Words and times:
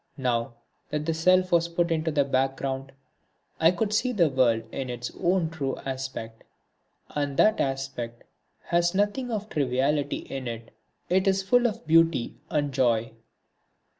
Now, 0.17 0.55
that 0.89 1.05
the 1.05 1.13
self 1.13 1.51
was 1.51 1.67
put 1.67 1.91
into 1.91 2.09
the 2.09 2.23
background, 2.25 2.91
I 3.59 3.69
could 3.69 3.93
see 3.93 4.11
the 4.11 4.31
world 4.31 4.63
in 4.71 4.89
its 4.89 5.11
own 5.19 5.51
true 5.51 5.75
aspect. 5.85 6.43
And 7.09 7.37
that 7.37 7.59
aspect 7.61 8.23
has 8.63 8.95
nothing 8.95 9.29
of 9.29 9.47
triviality 9.47 10.17
in 10.27 10.47
it, 10.47 10.73
it 11.07 11.27
is 11.27 11.43
full 11.43 11.67
of 11.67 11.85
beauty 11.85 12.33
and 12.49 12.73
joy. 12.73 13.11